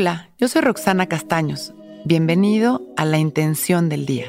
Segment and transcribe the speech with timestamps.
[0.00, 1.74] Hola, yo soy Roxana Castaños.
[2.04, 4.26] Bienvenido a La Intención del Día,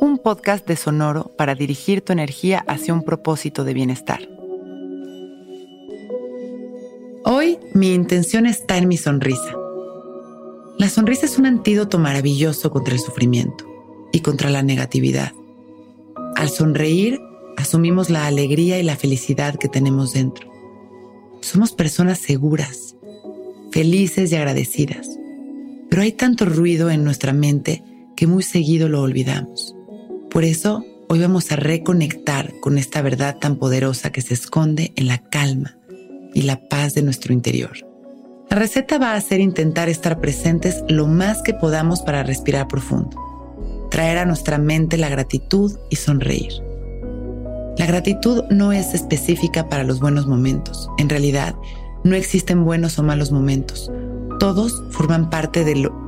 [0.00, 4.26] un podcast de Sonoro para dirigir tu energía hacia un propósito de bienestar.
[7.22, 9.54] Hoy mi intención está en mi sonrisa.
[10.78, 13.66] La sonrisa es un antídoto maravilloso contra el sufrimiento
[14.10, 15.32] y contra la negatividad.
[16.34, 17.20] Al sonreír,
[17.58, 20.50] asumimos la alegría y la felicidad que tenemos dentro.
[21.42, 22.93] Somos personas seguras,
[23.74, 25.18] felices y agradecidas.
[25.90, 27.82] Pero hay tanto ruido en nuestra mente
[28.14, 29.74] que muy seguido lo olvidamos.
[30.30, 35.08] Por eso, hoy vamos a reconectar con esta verdad tan poderosa que se esconde en
[35.08, 35.76] la calma
[36.34, 37.72] y la paz de nuestro interior.
[38.48, 43.18] La receta va a ser intentar estar presentes lo más que podamos para respirar profundo,
[43.90, 46.52] traer a nuestra mente la gratitud y sonreír.
[47.76, 50.88] La gratitud no es específica para los buenos momentos.
[50.96, 51.56] En realidad,
[52.04, 53.90] no existen buenos o malos momentos.
[54.38, 56.04] Todos forman parte de lo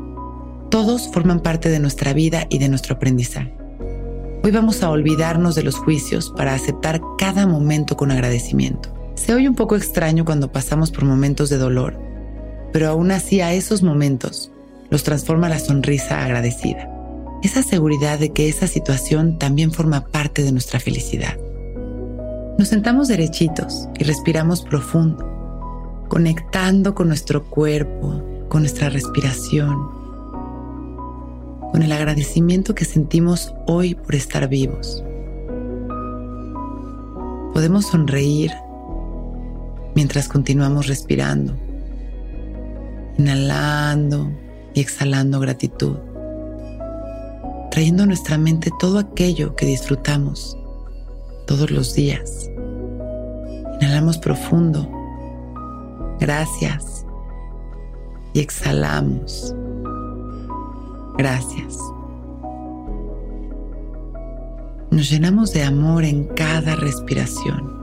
[0.71, 3.55] todos forman parte de nuestra vida y de nuestro aprendizaje.
[4.43, 8.93] Hoy vamos a olvidarnos de los juicios para aceptar cada momento con agradecimiento.
[9.15, 11.99] Se oye un poco extraño cuando pasamos por momentos de dolor,
[12.73, 14.51] pero aún así a esos momentos
[14.91, 16.91] los transforma la sonrisa agradecida.
[17.43, 21.39] Esa seguridad de que esa situación también forma parte de nuestra felicidad.
[22.59, 25.36] Nos sentamos derechitos y respiramos profundo
[26.09, 29.89] conectando con nuestro cuerpo, con nuestra respiración,
[31.73, 35.03] con el agradecimiento que sentimos hoy por estar vivos.
[37.53, 38.53] Podemos sonreír
[39.95, 41.55] mientras continuamos respirando,
[43.19, 44.31] inhalando
[44.75, 45.97] y exhalando gratitud,
[47.71, 50.57] trayendo a nuestra mente todo aquello que disfrutamos
[51.47, 52.51] todos los días.
[53.81, 54.91] Inhalamos profundo
[56.21, 57.07] Gracias.
[58.33, 59.55] Y exhalamos.
[61.17, 61.79] Gracias.
[64.91, 67.75] Nos llenamos de amor en cada respiración.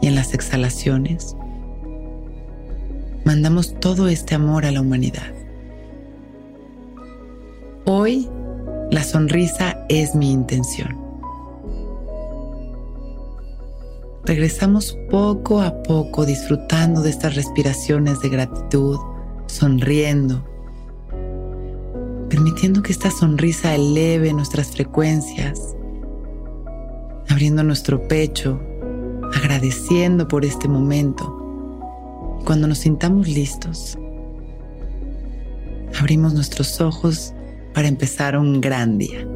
[0.00, 1.36] Y en las exhalaciones,
[3.24, 5.32] mandamos todo este amor a la humanidad.
[7.84, 8.28] Hoy,
[8.90, 11.05] la sonrisa es mi intención.
[14.26, 18.98] Regresamos poco a poco disfrutando de estas respiraciones de gratitud,
[19.46, 20.44] sonriendo,
[22.28, 25.76] permitiendo que esta sonrisa eleve nuestras frecuencias,
[27.28, 28.60] abriendo nuestro pecho,
[29.32, 31.32] agradeciendo por este momento.
[32.40, 33.96] Y cuando nos sintamos listos,
[36.00, 37.32] abrimos nuestros ojos
[37.74, 39.35] para empezar un gran día.